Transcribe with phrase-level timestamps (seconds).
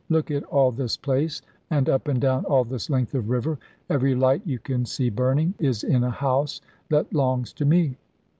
[0.09, 4.15] Look at all this place, and up and down all this length of river; every
[4.15, 7.97] light you can see burning, is in a house that 'longs to me.